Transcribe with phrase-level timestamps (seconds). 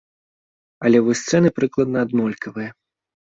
[0.87, 2.69] Але вось цэны прыкладна аднолькавыя.